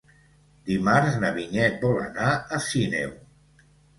[0.69, 3.15] Dimarts na Vinyet vol anar a Sineu.